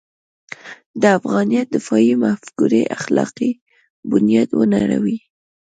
د 1.01 1.03
افغانیت 1.19 1.67
دفاعي 1.77 2.13
مفکورې 2.23 2.81
اخلاقي 2.97 3.51
بنیاد 4.09 4.49
ونړوي. 4.59 5.17